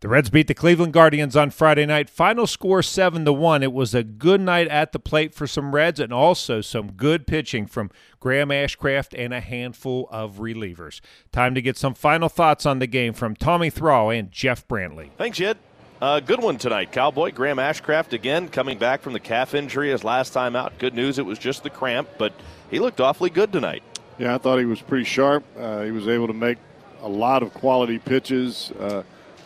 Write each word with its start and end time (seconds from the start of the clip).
The 0.00 0.08
Reds 0.08 0.30
beat 0.30 0.46
the 0.46 0.54
Cleveland 0.54 0.94
Guardians 0.94 1.36
on 1.36 1.50
Friday 1.50 1.84
night. 1.84 2.08
Final 2.08 2.46
score 2.46 2.82
7 2.82 3.26
to 3.26 3.34
1. 3.34 3.62
It 3.62 3.70
was 3.70 3.94
a 3.94 4.02
good 4.02 4.40
night 4.40 4.66
at 4.68 4.92
the 4.92 4.98
plate 4.98 5.34
for 5.34 5.46
some 5.46 5.74
Reds 5.74 6.00
and 6.00 6.10
also 6.10 6.62
some 6.62 6.92
good 6.92 7.26
pitching 7.26 7.66
from 7.66 7.90
Graham 8.18 8.48
Ashcraft 8.48 9.14
and 9.14 9.34
a 9.34 9.40
handful 9.40 10.08
of 10.10 10.36
relievers. 10.36 11.02
Time 11.32 11.54
to 11.54 11.60
get 11.60 11.76
some 11.76 11.92
final 11.92 12.30
thoughts 12.30 12.64
on 12.64 12.78
the 12.78 12.86
game 12.86 13.12
from 13.12 13.36
Tommy 13.36 13.68
Thrall 13.68 14.08
and 14.08 14.32
Jeff 14.32 14.66
Brantley. 14.66 15.10
Thanks, 15.18 15.36
Jed. 15.36 15.58
Uh, 16.00 16.18
good 16.18 16.40
one 16.40 16.56
tonight, 16.56 16.92
Cowboy. 16.92 17.30
Graham 17.30 17.58
Ashcraft 17.58 18.14
again 18.14 18.48
coming 18.48 18.78
back 18.78 19.02
from 19.02 19.12
the 19.12 19.20
calf 19.20 19.52
injury 19.54 19.90
his 19.90 20.02
last 20.02 20.32
time 20.32 20.56
out. 20.56 20.78
Good 20.78 20.94
news, 20.94 21.18
it 21.18 21.26
was 21.26 21.38
just 21.38 21.62
the 21.62 21.68
cramp, 21.68 22.08
but 22.16 22.32
he 22.70 22.78
looked 22.78 23.02
awfully 23.02 23.28
good 23.28 23.52
tonight. 23.52 23.82
Yeah, 24.18 24.34
I 24.34 24.38
thought 24.38 24.60
he 24.60 24.64
was 24.64 24.80
pretty 24.80 25.04
sharp. 25.04 25.44
Uh, 25.58 25.82
he 25.82 25.90
was 25.90 26.08
able 26.08 26.26
to 26.28 26.32
make 26.32 26.56
a 27.02 27.08
lot 27.08 27.42
of 27.42 27.52
quality 27.52 27.98
pitches. 27.98 28.72
Uh, 28.80 29.02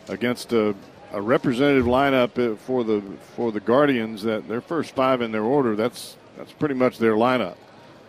against 0.08 0.52
a, 0.52 0.74
a 1.12 1.20
representative 1.20 1.86
lineup 1.86 2.38
uh, 2.38 2.56
for 2.56 2.84
the 2.84 3.02
for 3.36 3.52
the 3.52 3.60
Guardians 3.60 4.22
that 4.22 4.48
their 4.48 4.60
first 4.60 4.94
five 4.94 5.22
in 5.22 5.32
their 5.32 5.44
order 5.44 5.76
that's 5.76 6.16
that's 6.36 6.52
pretty 6.52 6.74
much 6.74 6.98
their 6.98 7.14
lineup. 7.14 7.56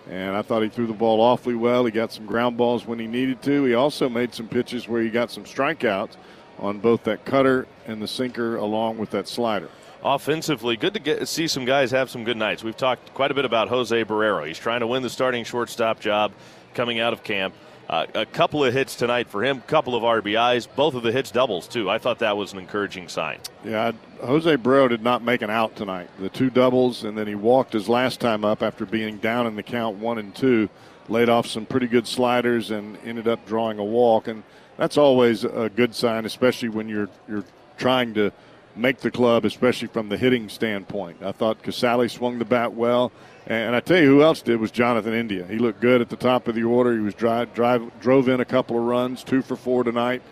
And 0.10 0.36
I 0.36 0.44
thought 0.44 0.62
he 0.62 0.70
threw 0.70 0.86
the 0.86 0.94
ball 0.94 1.20
awfully 1.20 1.56
well. 1.56 1.84
He 1.86 1.92
got 1.92 2.12
some 2.12 2.26
ground 2.28 2.58
balls 2.58 2.86
when 2.86 3.00
he 3.00 3.08
needed 3.08 3.42
to. 3.44 3.64
He 3.64 3.74
also 3.74 4.08
made 4.08 4.36
some 4.36 4.48
pitches 4.48 4.88
where 4.88 5.02
he 5.02 5.10
got 5.10 5.32
some 5.32 5.46
strikeouts 5.46 6.12
on 6.60 6.80
both 6.80 7.04
that 7.06 7.26
cutter 7.26 7.68
and 7.88 8.02
the 8.02 8.08
sinker, 8.08 8.58
along 8.58 8.98
with 8.98 9.10
that 9.12 9.28
slider. 9.28 9.70
Offensively, 10.04 10.78
good 10.78 10.94
to 10.94 11.00
get 11.00 11.28
see 11.28 11.48
some 11.48 11.66
guys 11.66 11.90
have 11.90 12.12
some 12.12 12.24
good 12.24 12.38
nights. 12.38 12.64
We've 12.64 12.78
talked 12.78 13.14
quite 13.16 13.32
a 13.32 13.34
bit 13.34 13.46
about 13.46 13.70
Jose 13.70 14.06
Barrero. 14.06 14.48
He's 14.48 14.60
trying 14.60 14.82
to 14.82 14.88
win 14.88 15.02
the 15.02 15.10
starting 15.10 15.44
shortstop 15.44 16.00
job 16.00 16.32
coming 16.76 17.00
out 17.00 17.12
of 17.12 17.24
camp. 17.24 17.56
Uh, 17.88 18.06
a 18.16 18.26
couple 18.26 18.64
of 18.64 18.74
hits 18.74 18.96
tonight 18.96 19.30
for 19.30 19.44
him, 19.44 19.62
couple 19.62 19.96
of 19.96 20.02
RBIs, 20.02 20.68
both 20.76 20.96
of 20.96 21.04
the 21.04 21.12
hits 21.12 21.30
doubles 21.30 21.68
too. 21.68 21.90
I 21.90 22.00
thought 22.00 22.20
that 22.20 22.36
was 22.36 22.52
an 22.52 22.60
encouraging 22.60 23.08
sign. 23.08 23.40
Yeah, 23.64 23.92
Jose 24.24 24.58
Barrero 24.58 24.90
did 24.90 25.04
not 25.04 25.24
make 25.24 25.44
an 25.44 25.52
out 25.52 25.76
tonight. 25.76 26.10
The 26.20 26.30
two 26.30 26.50
doubles, 26.50 27.04
and 27.04 27.16
then 27.16 27.28
he 27.28 27.36
walked 27.36 27.74
his 27.74 27.88
last 27.88 28.20
time 28.20 28.44
up 28.44 28.64
after 28.64 28.86
being 28.86 29.18
down 29.18 29.46
in 29.46 29.56
the 29.56 29.64
count 29.64 29.98
one 29.98 30.18
and 30.18 30.34
two, 30.34 30.68
laid 31.10 31.30
off 31.30 31.46
some 31.46 31.68
pretty 31.68 31.88
good 31.88 32.08
sliders, 32.08 32.72
and 32.72 32.98
ended 33.06 33.28
up 33.28 33.46
drawing 33.46 33.78
a 33.78 33.84
walk. 33.84 34.28
And 34.28 34.42
that's 34.78 34.98
always 34.98 35.44
a 35.44 35.70
good 35.70 35.94
sign, 35.94 36.26
especially 36.26 36.70
when 36.70 36.90
you're 36.90 37.10
you're 37.28 37.46
trying 37.78 38.16
to 38.16 38.32
make 38.78 39.00
the 39.00 39.12
club, 39.12 39.46
especially 39.46 39.88
from 39.88 40.10
the 40.10 40.18
hitting 40.18 40.50
standpoint. 40.50 41.24
I 41.24 41.32
thought 41.32 41.64
Casali 41.64 42.10
swung 42.10 42.40
the 42.40 42.46
bat 42.46 42.74
well. 42.74 43.12
And 43.48 43.76
I 43.76 43.80
tell 43.80 44.00
you 44.00 44.08
who 44.08 44.24
else 44.24 44.42
did 44.42 44.60
was 44.60 44.72
Jonathan 44.72 45.14
India. 45.14 45.46
He 45.46 45.60
looked 45.60 45.80
good 45.80 46.02
at 46.02 46.10
the 46.10 46.16
top 46.16 46.48
of 46.48 46.56
the 46.56 46.64
order. 46.64 46.94
He 46.94 47.00
was 47.00 47.14
drive, 47.14 47.54
drive 47.54 47.92
drove 48.00 48.28
in 48.28 48.40
a 48.40 48.46
couple 48.46 48.78
of 48.78 48.84
runs, 48.84 49.24
two 49.24 49.42
for 49.44 49.56
four 49.56 49.84
tonight. 49.84 50.24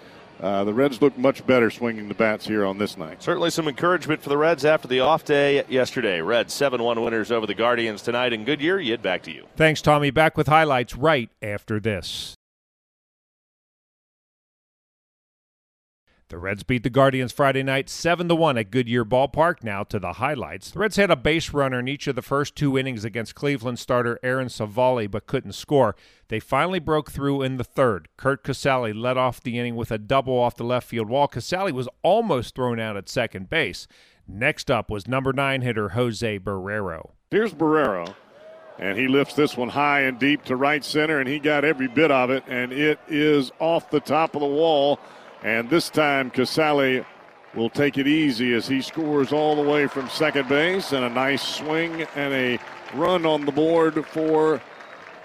Uh, 0.41 0.63
the 0.63 0.73
Reds 0.73 1.01
look 1.01 1.17
much 1.17 1.45
better 1.45 1.69
swinging 1.69 2.07
the 2.07 2.15
bats 2.15 2.45
here 2.45 2.65
on 2.65 2.77
this 2.77 2.97
night. 2.97 3.21
Certainly 3.23 3.51
some 3.51 3.67
encouragement 3.67 4.21
for 4.21 4.29
the 4.29 4.37
Reds 4.37 4.65
after 4.65 4.87
the 4.87 4.99
off 4.99 5.23
day 5.23 5.63
yesterday. 5.69 6.21
Reds 6.21 6.53
7 6.53 6.81
1 6.83 7.01
winners 7.01 7.31
over 7.31 7.45
the 7.45 7.53
Guardians 7.53 8.01
tonight 8.01 8.33
in 8.33 8.43
Goodyear. 8.43 8.79
Yet 8.79 9.01
back 9.01 9.21
to 9.23 9.31
you. 9.31 9.45
Thanks, 9.55 9.81
Tommy. 9.81 10.11
Back 10.11 10.35
with 10.35 10.47
highlights 10.47 10.95
right 10.95 11.29
after 11.41 11.79
this. 11.79 12.35
The 16.33 16.39
Reds 16.39 16.63
beat 16.63 16.81
the 16.81 16.89
Guardians 16.89 17.31
Friday 17.31 17.61
night 17.61 17.89
7 17.89 18.27
to 18.27 18.33
1 18.33 18.57
at 18.57 18.71
Goodyear 18.71 19.05
Ballpark. 19.05 19.63
Now 19.63 19.83
to 19.83 19.99
the 19.99 20.13
highlights. 20.13 20.71
The 20.71 20.79
Reds 20.79 20.95
had 20.95 21.11
a 21.11 21.15
base 21.15 21.53
runner 21.53 21.77
in 21.77 21.87
each 21.87 22.07
of 22.07 22.15
the 22.15 22.23
first 22.23 22.55
two 22.55 22.75
innings 22.75 23.05
against 23.05 23.35
Cleveland 23.35 23.77
starter 23.77 24.19
Aaron 24.23 24.49
Civale 24.49 25.05
but 25.05 25.27
couldn't 25.27 25.51
score. 25.51 25.95
They 26.29 26.39
finally 26.39 26.79
broke 26.79 27.11
through 27.11 27.43
in 27.43 27.57
the 27.57 27.63
third. 27.63 28.07
Curt 28.17 28.43
Casali 28.43 28.99
led 28.99 29.15
off 29.15 29.43
the 29.43 29.59
inning 29.59 29.75
with 29.75 29.91
a 29.91 29.99
double 29.99 30.33
off 30.33 30.55
the 30.55 30.63
left 30.63 30.87
field 30.87 31.07
wall. 31.07 31.27
Casali 31.27 31.71
was 31.71 31.87
almost 32.01 32.55
thrown 32.55 32.79
out 32.79 32.97
at 32.97 33.09
second 33.09 33.47
base. 33.51 33.87
Next 34.27 34.71
up 34.71 34.89
was 34.89 35.07
number 35.07 35.33
9 35.33 35.61
hitter 35.61 35.89
Jose 35.89 36.39
Barrero. 36.39 37.11
Here's 37.29 37.53
Barrero. 37.53 38.15
And 38.79 38.97
he 38.97 39.07
lifts 39.07 39.35
this 39.35 39.55
one 39.55 39.69
high 39.69 39.99
and 39.99 40.17
deep 40.17 40.45
to 40.45 40.55
right 40.55 40.83
center, 40.83 41.19
and 41.19 41.29
he 41.29 41.37
got 41.37 41.63
every 41.63 41.87
bit 41.87 42.09
of 42.09 42.31
it, 42.31 42.43
and 42.47 42.73
it 42.73 42.97
is 43.07 43.51
off 43.59 43.91
the 43.91 43.99
top 43.99 44.33
of 44.33 44.41
the 44.41 44.47
wall 44.47 44.99
and 45.43 45.69
this 45.69 45.89
time, 45.89 46.31
Casali 46.31 47.05
will 47.53 47.69
take 47.69 47.97
it 47.97 48.07
easy 48.07 48.53
as 48.53 48.67
he 48.67 48.81
scores 48.81 49.31
all 49.31 49.55
the 49.55 49.69
way 49.69 49.87
from 49.87 50.09
second 50.09 50.47
base 50.49 50.93
and 50.93 51.05
a 51.05 51.09
nice 51.09 51.41
swing 51.41 52.07
and 52.15 52.33
a 52.33 52.59
run 52.95 53.25
on 53.25 53.45
the 53.45 53.51
board 53.51 54.05
for 54.07 54.61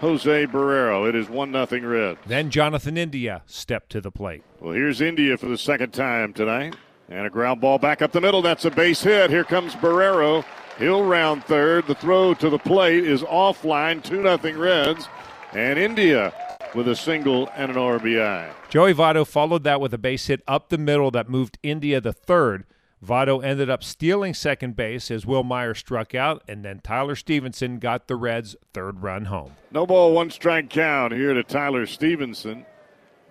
Jose 0.01 0.47
Barrero. 0.47 1.09
It 1.09 1.15
is 1.15 1.29
1 1.29 1.53
0 1.53 1.89
Reds. 1.89 2.21
Then 2.27 2.51
Jonathan 2.51 2.97
India 2.97 3.43
stepped 3.47 3.91
to 3.91 4.01
the 4.01 4.11
plate. 4.11 4.43
Well, 4.61 4.75
here's 4.75 5.01
India 5.01 5.37
for 5.37 5.47
the 5.47 5.59
second 5.59 5.93
time 5.93 6.33
tonight. 6.33 6.77
And 7.09 7.27
a 7.27 7.31
ground 7.31 7.61
ball 7.61 7.79
back 7.79 8.03
up 8.03 8.12
the 8.12 8.21
middle. 8.21 8.43
That's 8.43 8.67
a 8.67 8.71
base 8.71 9.03
hit. 9.03 9.31
Here 9.31 9.45
comes 9.45 9.75
Barrero. 9.77 10.45
He'll 10.79 11.05
round 11.05 11.45
third. 11.45 11.87
The 11.87 11.95
throw 11.95 12.35
to 12.35 12.50
the 12.50 12.59
plate 12.59 13.05
is 13.05 13.23
offline. 13.23 14.05
2 14.05 14.23
0 14.23 14.59
Reds. 14.59 15.09
And 15.53 15.79
India 15.79 16.33
with 16.75 16.89
a 16.89 16.97
single 16.97 17.49
and 17.55 17.71
an 17.71 17.77
RBI. 17.77 18.53
Joey 18.69 18.95
Votto 18.95 19.27
followed 19.27 19.65
that 19.65 19.81
with 19.81 19.95
a 19.95 19.99
base 19.99 20.27
hit 20.27 20.43
up 20.47 20.69
the 20.69 20.79
middle 20.79 21.11
that 21.11 21.29
moved 21.29 21.59
India 21.62 22.01
to 22.01 22.12
third. 22.12 22.65
Votto 23.05 23.43
ended 23.45 23.71
up 23.71 23.84
stealing 23.84 24.34
second 24.34 24.75
base 24.75 25.11
as 25.11 25.25
Wil 25.25 25.45
Myers 25.45 25.79
struck 25.79 26.15
out, 26.15 26.43
and 26.49 26.65
then 26.65 26.81
Tyler 26.83 27.15
Stephenson 27.15 27.79
got 27.79 28.09
the 28.09 28.17
Reds' 28.17 28.56
third 28.75 29.03
run 29.03 29.27
home. 29.27 29.53
No 29.71 29.87
ball, 29.87 30.12
one 30.12 30.31
strike 30.31 30.69
count 30.69 31.12
here 31.12 31.33
to 31.33 31.45
Tyler 31.45 31.87
Stephenson. 31.87 32.67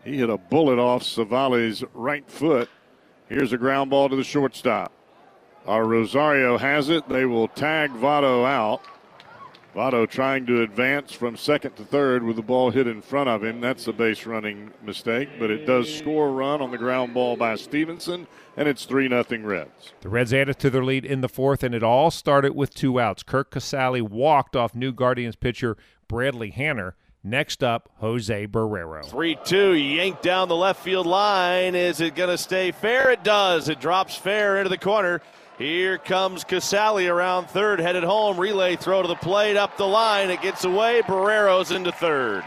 He 0.06 0.18
hit 0.18 0.30
a 0.30 0.38
bullet 0.38 0.80
off 0.80 1.04
Civale's 1.04 1.84
right 1.94 2.30
foot. 2.30 2.70
Here's 3.28 3.52
a 3.52 3.58
ground 3.58 3.90
ball 3.90 4.08
to 4.08 4.16
the 4.16 4.24
shortstop. 4.24 4.94
Our 5.66 5.84
Rosario 5.84 6.58
has 6.58 6.88
it. 6.90 7.10
They 7.10 7.26
will 7.26 7.50
tag 7.50 7.92
Votto 7.92 8.46
out. 8.48 8.82
Votto 9.78 10.10
trying 10.10 10.44
to 10.48 10.64
advance 10.64 11.12
from 11.14 11.38
second 11.38 11.76
to 11.76 11.86
third 11.86 12.24
with 12.24 12.36
the 12.36 12.42
ball 12.42 12.72
hit 12.72 12.88
in 12.88 13.00
front 13.00 13.30
of 13.30 13.44
him. 13.44 13.62
That's 13.62 13.88
a 13.88 13.94
base 13.94 14.26
running 14.26 14.72
mistake, 14.82 15.30
but 15.38 15.52
it 15.52 15.68
does 15.68 15.96
score 15.96 16.30
a 16.30 16.32
run 16.32 16.64
on 16.64 16.72
the 16.72 16.80
ground 16.80 17.14
ball 17.14 17.36
by 17.38 17.54
Stephenson, 17.58 18.26
and 18.56 18.68
it's 18.68 18.86
3 18.86 19.08
0 19.08 19.24
Reds. 19.44 19.94
The 20.02 20.10
Reds 20.10 20.34
added 20.34 20.58
to 20.58 20.72
their 20.72 20.84
lead 20.84 21.06
in 21.06 21.22
the 21.22 21.30
fourth, 21.30 21.62
and 21.62 21.76
it 21.76 21.84
all 21.84 22.10
started 22.10 22.56
with 22.56 22.74
two 22.74 23.00
outs. 23.00 23.22
Curt 23.22 23.52
Casali 23.52 24.02
walked 24.02 24.56
off 24.56 24.74
new 24.74 24.92
Guardians 24.92 25.36
pitcher 25.36 25.78
Bradley 26.08 26.50
Hanner. 26.50 26.96
Next 27.24 27.64
up, 27.64 27.92
Jose 27.98 28.48
Barrero. 28.48 29.06
3 29.06 29.38
2, 29.46 29.74
yanked 29.74 30.24
down 30.24 30.48
the 30.48 30.56
left 30.56 30.82
field 30.82 31.06
line. 31.06 31.76
Is 31.76 32.02
it 32.02 32.16
going 32.16 32.32
to 32.32 32.38
stay 32.40 32.72
fair? 32.72 33.12
It 33.12 33.24
does. 33.24 33.70
It 33.70 33.80
drops 33.80 34.16
fair 34.16 34.58
into 34.58 34.70
the 34.70 34.78
corner. 34.80 35.22
Here 35.58 35.98
comes 35.98 36.44
Casali 36.44 37.12
around 37.12 37.50
third, 37.50 37.80
headed 37.80 38.04
home. 38.04 38.40
Relay 38.40 38.76
throw 38.76 39.02
to 39.02 39.08
the 39.08 39.16
plate, 39.16 39.58
up 39.58 39.76
the 39.76 39.88
line. 39.88 40.30
It 40.30 40.42
gets 40.42 40.64
away. 40.64 41.02
Barrero's 41.02 41.72
into 41.72 41.92
third. 41.92 42.44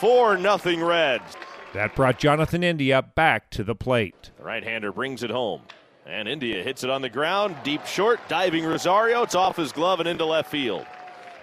4 0.00 0.36
nothing 0.36 0.82
Reds. 0.82 1.36
That 1.74 1.94
brought 1.94 2.18
Jonathan 2.18 2.64
India 2.64 3.02
back 3.02 3.50
to 3.50 3.62
the 3.62 3.74
plate. 3.74 4.30
The 4.38 4.44
right 4.44 4.64
hander 4.64 4.90
brings 4.90 5.22
it 5.22 5.30
home. 5.30 5.62
And 6.06 6.26
India 6.26 6.62
hits 6.62 6.82
it 6.82 6.90
on 6.90 7.02
the 7.02 7.10
ground, 7.10 7.54
deep 7.62 7.84
short, 7.84 8.18
diving 8.28 8.64
Rosario. 8.64 9.22
It's 9.22 9.34
off 9.34 9.56
his 9.56 9.72
glove 9.72 10.00
and 10.00 10.08
into 10.08 10.24
left 10.24 10.50
field. 10.50 10.86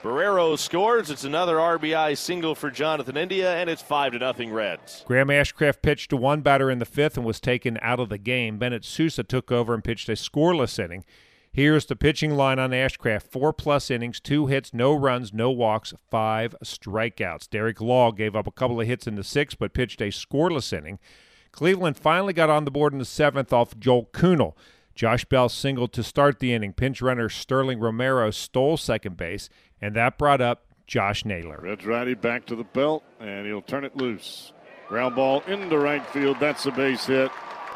Barrero 0.05 0.55
scores. 0.55 1.09
It's 1.09 1.23
another 1.23 1.55
RBI 1.55 2.15
single 2.15 2.53
for 2.53 2.69
Jonathan 2.69 3.17
India, 3.17 3.55
and 3.55 3.67
it's 3.67 3.81
five 3.81 4.11
to 4.11 4.19
nothing 4.19 4.53
Reds. 4.53 5.03
Graham 5.07 5.29
Ashcraft 5.29 5.81
pitched 5.81 6.11
to 6.11 6.17
one 6.17 6.41
batter 6.41 6.69
in 6.69 6.77
the 6.77 6.85
fifth 6.85 7.17
and 7.17 7.25
was 7.25 7.39
taken 7.39 7.79
out 7.81 7.99
of 7.99 8.09
the 8.09 8.19
game. 8.19 8.59
Bennett 8.59 8.85
Sousa 8.85 9.23
took 9.23 9.51
over 9.51 9.73
and 9.73 9.83
pitched 9.83 10.07
a 10.07 10.11
scoreless 10.11 10.77
inning. 10.77 11.05
Here's 11.51 11.87
the 11.87 11.95
pitching 11.95 12.35
line 12.35 12.59
on 12.59 12.69
Ashcraft: 12.69 13.23
four 13.23 13.51
plus 13.51 13.89
innings, 13.89 14.19
two 14.19 14.45
hits, 14.45 14.75
no 14.75 14.93
runs, 14.93 15.33
no 15.33 15.49
walks, 15.49 15.91
five 16.11 16.53
strikeouts. 16.63 17.49
Derek 17.49 17.81
Law 17.81 18.11
gave 18.11 18.35
up 18.35 18.45
a 18.45 18.51
couple 18.51 18.79
of 18.79 18.85
hits 18.85 19.07
in 19.07 19.15
the 19.15 19.23
sixth, 19.23 19.57
but 19.57 19.73
pitched 19.73 20.01
a 20.01 20.09
scoreless 20.09 20.71
inning. 20.71 20.99
Cleveland 21.51 21.97
finally 21.97 22.33
got 22.33 22.51
on 22.51 22.65
the 22.65 22.69
board 22.69 22.93
in 22.93 22.99
the 22.99 23.05
seventh 23.05 23.51
off 23.51 23.79
Joel 23.79 24.05
Kuhnel. 24.13 24.55
Josh 24.95 25.25
Bell 25.25 25.49
singled 25.49 25.91
to 25.93 26.03
start 26.03 26.39
the 26.39 26.53
inning. 26.53 26.71
Pinch 26.71 27.01
runner 27.01 27.27
Sterling 27.27 27.79
Romero 27.79 28.31
stole 28.31 28.77
second 28.77 29.17
base, 29.17 29.49
and 29.81 29.93
that 29.95 30.17
brought 30.17 30.39
up 30.39 30.65
Josh 30.87 31.25
Naylor. 31.25 31.59
Reds 31.61 31.85
righty 31.85 32.13
back 32.13 32.45
to 32.45 32.55
the 32.55 32.63
belt, 32.63 33.03
and 33.19 33.45
he'll 33.45 33.61
turn 33.61 33.83
it 33.83 33.97
loose. 33.97 34.53
Ground 34.87 35.15
ball 35.15 35.41
into 35.47 35.77
right 35.77 36.05
field. 36.07 36.37
That's 36.39 36.65
a 36.65 36.71
base 36.71 37.05
hit. 37.05 37.29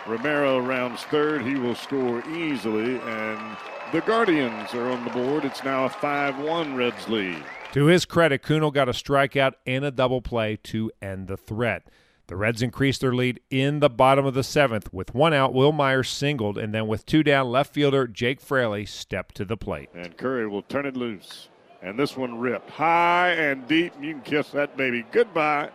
Romero 0.07 0.59
rounds 0.59 1.03
third. 1.03 1.41
He 1.41 1.55
will 1.55 1.75
score 1.75 2.27
easily, 2.29 2.99
and 2.99 3.57
the 3.91 4.01
Guardians 4.01 4.73
are 4.73 4.89
on 4.89 5.03
the 5.03 5.09
board. 5.09 5.43
It's 5.43 5.63
now 5.63 5.85
a 5.85 5.89
5 5.89 6.39
1 6.39 6.75
Reds 6.75 7.09
lead. 7.09 7.43
To 7.73 7.85
his 7.85 8.05
credit, 8.05 8.43
Kuhnel 8.43 8.73
got 8.73 8.87
a 8.87 8.93
strikeout 8.93 9.53
and 9.65 9.83
a 9.83 9.91
double 9.91 10.21
play 10.21 10.55
to 10.63 10.91
end 11.01 11.27
the 11.27 11.37
threat. 11.37 11.83
The 12.29 12.35
Reds 12.35 12.61
increased 12.61 13.01
their 13.01 13.11
lead 13.11 13.39
in 13.49 13.79
the 13.79 13.89
bottom 13.89 14.23
of 14.23 14.35
the 14.35 14.43
seventh. 14.43 14.93
With 14.93 15.15
one 15.15 15.33
out, 15.33 15.51
Wil 15.51 15.71
Myers 15.71 16.09
singled, 16.09 16.59
and 16.59 16.71
then 16.75 16.85
with 16.85 17.03
two 17.07 17.23
down, 17.23 17.49
left 17.49 17.73
fielder 17.73 18.05
Jake 18.05 18.39
Fraley 18.39 18.85
stepped 18.85 19.33
to 19.37 19.45
the 19.45 19.57
plate. 19.57 19.89
And 19.95 20.15
Curry 20.15 20.47
will 20.47 20.61
turn 20.61 20.85
it 20.85 20.95
loose. 20.95 21.49
And 21.81 21.97
this 21.97 22.15
one 22.15 22.37
ripped 22.37 22.69
high 22.69 23.31
and 23.31 23.67
deep. 23.67 23.93
You 23.99 24.13
can 24.13 24.21
kiss 24.21 24.51
that 24.51 24.77
baby 24.77 25.07
goodbye. 25.11 25.71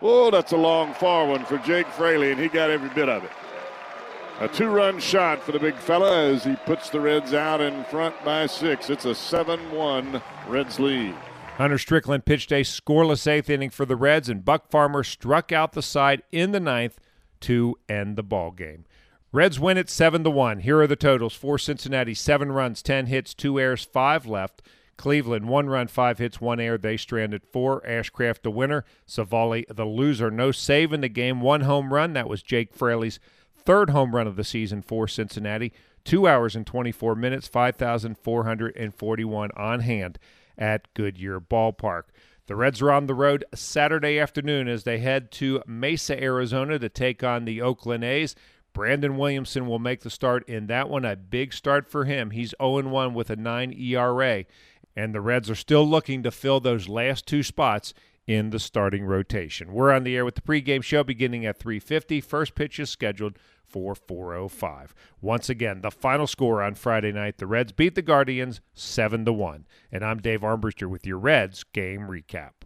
Oh, 0.00 0.30
that's 0.30 0.52
a 0.52 0.56
long, 0.56 0.94
far 0.94 1.26
one 1.26 1.44
for 1.44 1.58
Jake 1.58 1.88
Fraley, 1.88 2.30
and 2.30 2.40
he 2.40 2.46
got 2.46 2.70
every 2.70 2.90
bit 2.90 3.08
of 3.08 3.24
it. 3.24 3.32
A 4.38 4.46
two 4.46 4.68
run 4.68 5.00
shot 5.00 5.42
for 5.42 5.50
the 5.50 5.58
big 5.58 5.74
fella 5.74 6.28
as 6.28 6.44
he 6.44 6.54
puts 6.64 6.90
the 6.90 7.00
Reds 7.00 7.34
out 7.34 7.60
in 7.60 7.82
front 7.86 8.14
by 8.24 8.46
six. 8.46 8.88
It's 8.88 9.04
a 9.04 9.16
7 9.16 9.72
1 9.72 10.22
Reds 10.46 10.78
lead. 10.78 11.16
Hunter 11.58 11.76
Strickland 11.76 12.24
pitched 12.24 12.52
a 12.52 12.62
scoreless 12.62 13.26
eighth 13.26 13.50
inning 13.50 13.70
for 13.70 13.84
the 13.84 13.96
Reds, 13.96 14.28
and 14.28 14.44
Buck 14.44 14.70
Farmer 14.70 15.02
struck 15.02 15.50
out 15.50 15.72
the 15.72 15.82
side 15.82 16.22
in 16.30 16.52
the 16.52 16.60
ninth 16.60 17.00
to 17.40 17.76
end 17.88 18.14
the 18.14 18.22
ball 18.22 18.52
game. 18.52 18.84
Reds 19.32 19.58
win 19.58 19.76
it 19.76 19.90
seven 19.90 20.22
to 20.22 20.30
one. 20.30 20.60
Here 20.60 20.80
are 20.80 20.86
the 20.86 20.94
totals: 20.94 21.34
for 21.34 21.58
Cincinnati, 21.58 22.14
seven 22.14 22.52
runs, 22.52 22.80
ten 22.80 23.06
hits, 23.06 23.34
two 23.34 23.58
errors, 23.58 23.84
five 23.84 24.24
left. 24.24 24.62
Cleveland, 24.96 25.48
one 25.48 25.66
run, 25.66 25.88
five 25.88 26.18
hits, 26.18 26.40
one 26.40 26.60
error. 26.60 26.78
They 26.78 26.96
stranded 26.96 27.44
four. 27.44 27.80
Ashcraft, 27.80 28.42
the 28.42 28.52
winner. 28.52 28.84
Civale, 29.04 29.64
the 29.68 29.84
loser. 29.84 30.30
No 30.30 30.52
save 30.52 30.92
in 30.92 31.00
the 31.00 31.08
game. 31.08 31.40
One 31.40 31.62
home 31.62 31.92
run. 31.92 32.12
That 32.12 32.28
was 32.28 32.40
Jake 32.40 32.72
Fraley's 32.72 33.18
third 33.56 33.90
home 33.90 34.14
run 34.14 34.28
of 34.28 34.36
the 34.36 34.44
season 34.44 34.80
for 34.80 35.08
Cincinnati. 35.08 35.72
Two 36.04 36.28
hours 36.28 36.54
and 36.54 36.64
24 36.64 37.16
minutes, 37.16 37.48
5,441 37.48 39.50
on 39.56 39.80
hand 39.80 40.20
at 40.58 40.92
Goodyear 40.94 41.40
Ballpark. 41.40 42.04
The 42.46 42.56
Reds 42.56 42.80
are 42.82 42.90
on 42.90 43.06
the 43.06 43.14
road 43.14 43.44
Saturday 43.54 44.18
afternoon 44.18 44.68
as 44.68 44.84
they 44.84 44.98
head 44.98 45.30
to 45.32 45.62
Mesa, 45.66 46.22
Arizona 46.22 46.78
to 46.78 46.88
take 46.88 47.22
on 47.22 47.44
the 47.44 47.60
Oakland 47.62 48.04
A's. 48.04 48.34
Brandon 48.72 49.16
Williamson 49.16 49.66
will 49.66 49.78
make 49.78 50.00
the 50.00 50.10
start 50.10 50.48
in 50.48 50.66
that 50.68 50.88
one. 50.88 51.04
A 51.04 51.16
big 51.16 51.52
start 51.52 51.90
for 51.90 52.04
him. 52.04 52.30
He's 52.30 52.54
0 52.60 52.88
1 52.88 53.14
with 53.14 53.28
a 53.28 53.36
9 53.36 53.72
ERA. 53.72 54.44
And 54.96 55.14
the 55.14 55.20
Reds 55.20 55.50
are 55.50 55.54
still 55.54 55.86
looking 55.86 56.22
to 56.22 56.30
fill 56.30 56.60
those 56.60 56.88
last 56.88 57.26
two 57.26 57.42
spots 57.42 57.92
in 58.28 58.50
the 58.50 58.58
starting 58.58 59.06
rotation. 59.06 59.72
We're 59.72 59.90
on 59.90 60.04
the 60.04 60.14
air 60.14 60.24
with 60.24 60.34
the 60.34 60.42
pregame 60.42 60.84
show 60.84 61.02
beginning 61.02 61.46
at 61.46 61.58
3:50. 61.58 62.20
First 62.20 62.54
pitch 62.54 62.78
is 62.78 62.90
scheduled 62.90 63.38
for 63.64 63.94
405. 63.94 64.94
Once 65.22 65.48
again, 65.48 65.80
the 65.80 65.90
final 65.90 66.26
score 66.26 66.62
on 66.62 66.74
Friday 66.74 67.10
night, 67.10 67.38
the 67.38 67.46
Reds 67.46 67.72
beat 67.72 67.94
the 67.94 68.02
Guardians 68.02 68.60
7 68.74 69.24
to 69.24 69.32
1. 69.32 69.66
And 69.90 70.04
I'm 70.04 70.18
Dave 70.18 70.42
Armbruster 70.42 70.88
with 70.88 71.06
your 71.06 71.18
Reds 71.18 71.64
game 71.64 72.02
recap. 72.02 72.57